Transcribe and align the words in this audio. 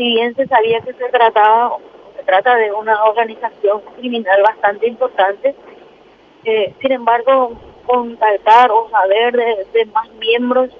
si 0.00 0.08
bien 0.14 0.34
se 0.34 0.46
sabía 0.46 0.80
que 0.80 0.94
se 0.94 1.08
trataba, 1.10 1.76
se 2.16 2.22
trata 2.22 2.56
de 2.56 2.72
una 2.72 3.04
organización 3.04 3.82
criminal 3.98 4.40
bastante 4.42 4.88
importante, 4.88 5.54
eh, 6.46 6.74
sin 6.80 6.92
embargo, 6.92 7.52
contactar 7.84 8.70
o 8.70 8.88
saber 8.88 9.36
de, 9.36 9.84
más 9.92 10.08
miembros 10.14 10.70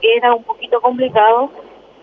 era 0.00 0.34
un 0.34 0.44
poquito 0.44 0.80
complicado. 0.80 1.50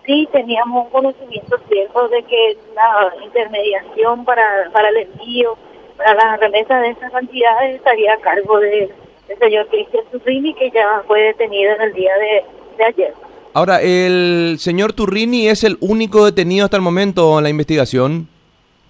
Sí 0.06 0.28
teníamos 0.30 0.84
un 0.84 0.90
conocimiento 0.92 1.58
cierto 1.68 2.08
de 2.10 2.22
que 2.22 2.56
la 2.76 3.12
intermediación 3.24 4.24
para, 4.24 4.66
el 4.88 4.96
envío, 4.98 5.58
para 5.96 6.14
la 6.14 6.36
remesa 6.36 6.78
de 6.78 6.90
esas 6.90 7.10
cantidades 7.10 7.74
estaría 7.74 8.12
a 8.12 8.18
cargo 8.18 8.60
del 8.60 8.94
señor 9.40 9.66
Cristian 9.66 10.04
Turrini, 10.12 10.54
que 10.54 10.70
ya 10.70 11.02
fue 11.08 11.22
detenido 11.22 11.74
en 11.74 11.82
el 11.82 11.92
día 11.92 12.12
de 12.18 12.84
ayer. 12.84 13.14
Ahora, 13.54 13.80
¿el 13.80 14.56
señor 14.58 14.92
Turrini 14.92 15.48
es 15.48 15.64
el 15.64 15.78
único 15.80 16.24
detenido 16.24 16.64
hasta 16.64 16.76
el 16.76 16.82
momento 16.82 17.38
en 17.38 17.44
la 17.44 17.50
investigación? 17.50 18.28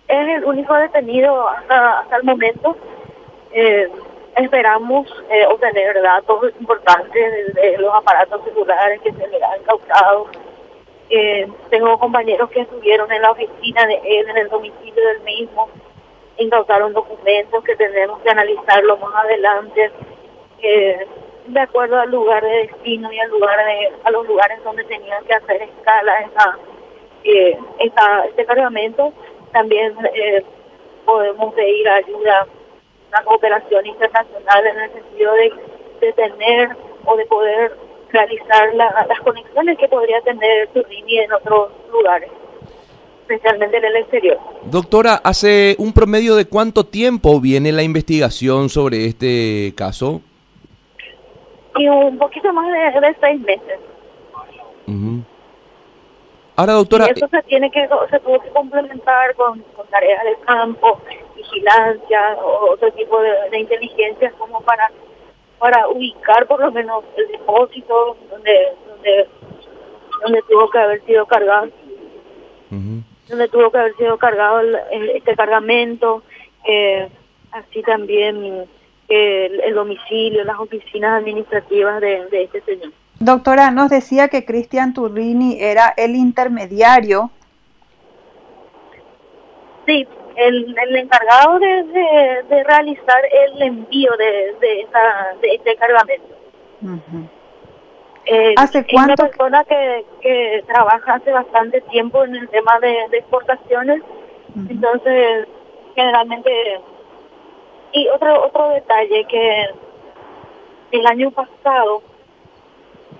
Es 0.08 0.28
el 0.28 0.44
único 0.44 0.74
detenido 0.74 1.48
hasta, 1.48 2.00
hasta 2.00 2.16
el 2.16 2.24
momento. 2.24 2.76
Eh, 3.52 3.88
esperamos 4.36 5.06
eh, 5.30 5.46
obtener 5.46 6.00
datos 6.02 6.52
importantes 6.60 7.54
de, 7.54 7.78
los 7.78 7.94
aparatos 7.94 8.42
celulares 8.44 9.00
que 9.02 9.12
se 9.12 9.28
le 9.28 9.44
han 9.44 9.60
incautado. 9.60 10.26
Eh, 11.10 11.48
tengo 11.70 11.98
compañeros 11.98 12.50
que 12.50 12.60
estuvieron 12.60 13.10
en 13.12 13.22
la 13.22 13.30
oficina 13.30 13.86
de 13.86 13.94
él, 14.04 14.28
en 14.28 14.38
el 14.38 14.48
domicilio 14.48 15.06
del 15.08 15.20
mismo, 15.22 15.68
incautaron 16.36 16.92
documentos 16.92 17.64
que 17.64 17.76
tendremos 17.76 18.20
que 18.20 18.30
analizarlo 18.30 18.96
más 18.98 19.24
adelante 19.24 19.90
de 21.48 21.60
acuerdo 21.60 21.98
al 21.98 22.10
lugar 22.10 22.42
de 22.42 22.68
destino 22.68 23.12
y 23.12 23.18
al 23.18 23.30
lugar 23.30 23.58
de, 23.64 23.92
a 24.04 24.10
los 24.10 24.26
lugares 24.26 24.62
donde 24.64 24.84
tenían 24.84 25.24
que 25.24 25.34
hacer 25.34 25.62
escala 25.62 26.20
esa, 26.20 26.58
eh, 27.24 27.58
este 27.78 28.44
cargamento. 28.44 29.12
También 29.52 29.94
eh, 30.14 30.44
podemos 31.04 31.54
pedir 31.54 31.88
ayuda, 31.88 32.46
una 33.08 33.22
cooperación 33.24 33.86
internacional 33.86 34.66
en 34.66 34.80
el 34.80 34.92
sentido 34.92 35.32
de, 35.32 35.52
de 36.00 36.12
tener 36.12 36.76
o 37.06 37.16
de 37.16 37.26
poder 37.26 37.76
realizar 38.10 38.74
las 38.74 39.20
conexiones 39.20 39.78
que 39.78 39.88
podría 39.88 40.20
tener 40.22 40.68
Turini 40.68 41.18
en 41.18 41.32
otros 41.32 41.72
lugares 41.90 42.30
especialmente 43.28 43.76
en 43.76 43.84
el 43.84 43.96
exterior. 43.96 44.38
Doctora, 44.64 45.20
¿hace 45.22 45.76
un 45.78 45.92
promedio 45.92 46.34
de 46.34 46.46
cuánto 46.46 46.84
tiempo 46.86 47.40
viene 47.40 47.72
la 47.72 47.82
investigación 47.82 48.70
sobre 48.70 49.04
este 49.04 49.74
caso? 49.76 50.22
Y 51.78 51.88
un 51.88 52.18
poquito 52.18 52.52
más 52.52 52.70
de, 52.70 53.16
seis 53.20 53.40
meses. 53.40 53.78
Ahora, 56.56 56.72
doctora... 56.72 57.06
Y 57.06 57.10
eso 57.10 57.28
se, 57.28 57.42
tiene 57.44 57.70
que, 57.70 57.88
se 58.10 58.20
tuvo 58.20 58.40
que 58.40 58.48
complementar 58.50 59.34
con, 59.36 59.62
tareas 59.90 60.24
de 60.24 60.36
campo, 60.44 61.00
vigilancia, 61.36 62.36
o 62.42 62.72
otro 62.72 62.90
tipo 62.92 63.20
de, 63.20 63.58
inteligencia 63.58 64.32
como 64.32 64.60
para 64.62 64.90
para 65.58 65.88
ubicar 65.88 66.46
por 66.46 66.60
lo 66.60 66.70
menos 66.70 67.02
el 67.16 67.26
depósito 67.32 68.16
donde 68.30 68.76
donde 68.86 69.28
donde 70.22 70.42
tuvo 70.42 70.70
que 70.70 70.78
haber 70.78 71.04
sido 71.04 71.26
cargado. 71.26 71.68
Donde 72.70 73.48
tuvo 73.48 73.70
que 73.70 73.78
haber 73.78 73.96
sido 73.96 74.18
cargado 74.18 74.60
este 74.90 75.34
cargamento 75.34 76.22
eh, 76.64 77.08
así 77.52 77.82
también 77.82 78.68
el, 79.08 79.74
domicilio, 79.74 80.44
las 80.44 80.58
oficinas 80.58 81.20
administrativas 81.20 82.00
de, 82.00 82.26
este 82.30 82.60
señor. 82.62 82.92
Doctora, 83.18 83.70
nos 83.70 83.90
decía 83.90 84.28
que 84.28 84.44
Cristian 84.44 84.94
Turrini 84.94 85.60
era 85.60 85.92
el 85.96 86.14
intermediario. 86.14 87.30
Sí, 89.86 90.06
el, 90.36 90.76
el 90.78 90.96
encargado 90.96 91.58
de, 91.58 91.84
de, 92.48 92.64
realizar 92.64 93.20
el 93.32 93.62
envío 93.62 94.10
de, 94.18 94.54
de, 94.60 94.80
esa, 94.82 95.34
de 95.40 95.54
este 95.54 95.76
cargamento. 95.76 96.38
Eh, 98.26 98.54
¿Hace 98.56 98.84
cuánto? 98.86 99.14
Es 99.14 99.18
una 99.18 99.28
persona 99.28 99.64
que, 99.64 100.04
que 100.20 100.64
trabaja 100.66 101.14
hace 101.14 101.32
bastante 101.32 101.80
tiempo 101.82 102.24
en 102.24 102.36
el 102.36 102.48
tema 102.50 102.78
de, 102.78 103.04
exportaciones, 103.12 104.02
entonces 104.68 105.48
generalmente 105.94 106.50
y 107.92 108.08
otro 108.08 108.46
otro 108.46 108.68
detalle 108.70 109.24
que 109.24 109.66
el 110.92 111.06
año 111.06 111.30
pasado 111.30 112.02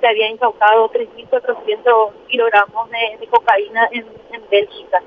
se 0.01 0.07
había 0.07 0.29
incautado 0.29 0.91
3.400 0.91 2.13
kilogramos 2.29 2.91
de, 2.91 3.27
cocaína 3.29 3.89
en, 3.91 4.07
Bélgica. 4.51 5.03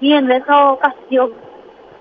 Y 0.00 0.14
en 0.14 0.30
esa 0.30 0.72
ocasión 0.72 1.32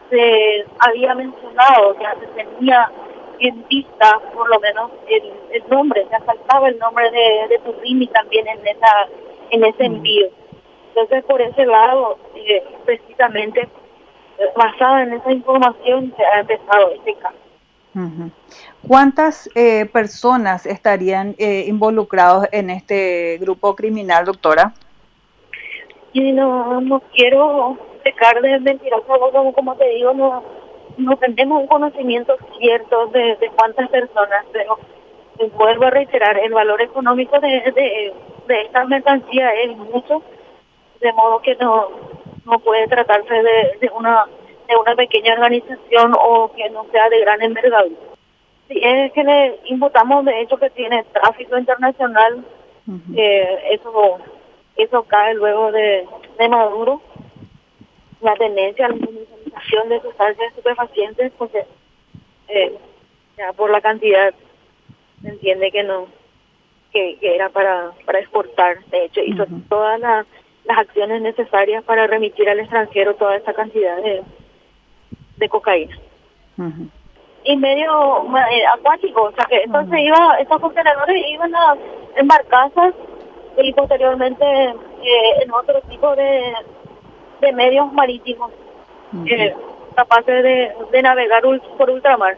se 0.10 0.66
había 0.80 1.14
mencionado 1.14 1.96
que 1.96 2.06
se 2.20 2.44
tenía 2.44 2.92
en 3.40 3.68
vista 3.68 4.20
por 4.34 4.50
lo 4.50 4.60
menos 4.60 4.92
el, 5.08 5.32
el 5.52 5.70
nombre, 5.70 6.08
se 6.10 6.16
asaltaba 6.16 6.70
el 6.70 6.80
nombre 6.80 7.10
de, 7.12 7.48
de 7.50 7.60
Turrini 7.60 8.08
también 8.08 8.48
en 8.48 8.66
esa 8.66 9.08
en 9.52 9.64
ese 9.64 9.86
envío. 9.86 10.30
Entonces 10.90 11.24
por 11.26 11.42
ese 11.42 11.66
lado, 11.66 12.18
eh, 12.36 12.64
precisamente 12.86 13.68
basada 14.56 15.04
en 15.04 15.14
esa 15.14 15.32
información 15.32 16.14
se 16.16 16.24
ha 16.26 16.40
empezado 16.40 16.92
este 16.92 17.16
caso. 17.16 17.38
¿Cuántas 18.88 19.50
eh, 19.54 19.86
personas 19.86 20.66
estarían 20.66 21.36
eh, 21.38 21.66
involucrados 21.68 22.48
en 22.52 22.70
este 22.70 23.38
grupo 23.40 23.76
criminal, 23.76 24.26
doctora? 24.26 24.74
Y 26.14 26.32
no, 26.32 26.82
no 26.82 27.02
quiero 27.14 27.78
pecar 28.04 28.42
de 28.42 28.60
mentirosa, 28.60 29.06
como, 29.32 29.54
como 29.54 29.76
te 29.76 29.88
digo, 29.90 30.14
no, 30.14 30.44
no 30.98 31.18
tenemos 31.18 31.62
un 31.62 31.68
conocimiento 31.68 32.36
cierto 32.58 33.08
de, 33.08 33.38
cuántas 33.56 33.90
personas, 33.90 34.46
pero 34.52 34.80
vuelvo 35.56 35.86
a 35.86 35.90
reiterar, 35.90 36.38
el 36.40 36.54
valor 36.54 36.82
económico 36.82 37.40
de, 37.40 37.72
de, 37.72 38.14
de 38.48 38.62
esta 38.62 38.86
mercancía 38.86 39.54
es 39.54 39.78
mucho, 39.78 40.24
de 41.00 41.14
modo 41.14 41.42
que 41.42 41.56
no, 41.56 41.88
no 42.52 42.60
puede 42.60 42.88
tratarse 42.88 43.34
de, 43.34 43.78
de 43.80 43.90
una 43.96 44.26
de 44.68 44.78
una 44.78 44.96
pequeña 44.96 45.34
organización 45.34 46.14
o 46.18 46.52
que 46.54 46.70
no 46.70 46.86
sea 46.92 47.10
de 47.10 47.20
gran 47.22 47.42
envergadura. 47.42 47.96
Sí, 48.68 48.80
es 48.82 49.12
que 49.12 49.24
le 49.24 49.60
imputamos 49.66 50.24
de 50.26 50.42
hecho 50.42 50.58
que 50.58 50.70
tiene 50.70 51.04
tráfico 51.12 51.58
internacional, 51.58 52.46
eh, 53.16 53.60
eso 53.72 54.20
eso 54.78 55.04
cae 55.04 55.34
luego 55.34 55.72
de, 55.72 56.08
de 56.38 56.50
Maduro, 56.50 57.02
la 58.22 58.34
tendencia 58.36 58.86
a 58.86 58.90
la 58.90 58.96
utilización 58.96 59.90
de 59.90 60.02
sustancias 60.02 60.48
estupefacientes, 60.50 61.32
pues 61.38 61.52
eh, 62.48 62.78
ya 63.38 63.52
por 63.54 63.70
la 63.70 63.82
cantidad 63.82 64.34
se 65.22 65.30
entiende 65.30 65.72
que 65.72 65.84
no, 65.84 66.08
que, 66.92 67.18
era 67.22 67.50
para, 67.50 67.92
para 68.06 68.20
exportar, 68.20 68.84
de 68.86 69.06
hecho 69.06 69.22
hizo 69.22 69.46
todas 69.68 70.00
las 70.00 70.26
las 70.66 70.78
acciones 70.78 71.22
necesarias 71.22 71.84
para 71.84 72.08
remitir 72.08 72.50
al 72.50 72.60
extranjero 72.60 73.16
toda 73.16 73.36
esta 73.36 73.54
cantidad 73.54 73.98
de, 73.98 74.24
de 75.38 75.50
cocaína. 75.50 75.98
Y 77.44 77.58
medio 77.58 78.24
eh, 78.38 78.66
acuático, 78.68 79.24
o 79.24 79.32
sea 79.32 79.46
que 79.46 79.64
entonces 79.64 80.00
iba, 80.00 80.38
estos 80.40 80.62
contenedores 80.62 81.24
iban 81.28 81.56
a 81.56 81.76
embarcazas 82.16 82.94
y 83.58 83.74
posteriormente 83.74 84.46
eh, 84.46 85.44
en 85.44 85.52
otro 85.52 85.82
tipo 85.90 86.16
de, 86.16 86.54
de 87.42 87.52
medios 87.54 87.92
marítimos 87.94 88.52
eh, 89.26 89.56
capaces 89.96 90.44
de, 90.44 90.72
de 90.92 91.02
navegar 91.02 91.42
por 91.78 91.90
ultramar. 91.90 92.38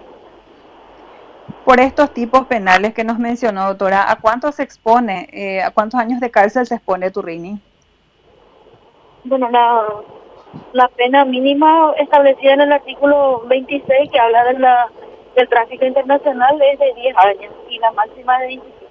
Por 1.66 1.80
estos 1.80 2.14
tipos 2.14 2.46
penales 2.48 2.94
que 2.94 3.04
nos 3.04 3.20
mencionó, 3.20 3.68
doctora, 3.68 4.10
¿a 4.10 4.16
cuánto 4.18 4.52
se 4.52 4.64
expone, 4.64 5.28
eh, 5.32 5.62
a 5.62 5.72
cuántos 5.72 6.00
años 6.00 6.20
de 6.22 6.32
cárcel 6.32 6.66
se 6.66 6.76
expone 6.76 7.12
Turrini? 7.12 7.60
Bueno, 9.26 9.50
la, 9.50 9.86
la 10.74 10.88
pena 10.90 11.24
mínima 11.24 11.94
establecida 11.98 12.54
en 12.54 12.62
el 12.62 12.74
artículo 12.74 13.44
26 13.48 14.12
que 14.12 14.20
habla 14.20 14.44
de 14.44 14.54
del 15.36 15.50
tráfico 15.50 15.86
internacional 15.86 16.62
es 16.62 16.78
de 16.78 16.94
10 16.94 17.18
años 17.18 17.54
y 17.70 17.80
la 17.80 17.92
máxima 17.94 18.38
de 18.40 18.48
25. 18.48 18.86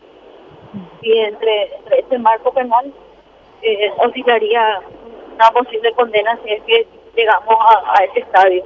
Y 1.02 1.19
entre, 1.19 1.70
este 1.99 2.19
marco 2.19 2.52
penal 2.52 2.93
eh, 3.61 3.93
oscilaría 3.99 4.81
una 5.34 5.50
posible 5.50 5.93
condena 5.93 6.38
si 6.43 6.50
es 6.52 6.62
que 6.64 6.87
llegamos 7.14 7.56
a, 7.61 8.00
a 8.00 8.05
ese 8.05 8.20
estadio. 8.20 8.64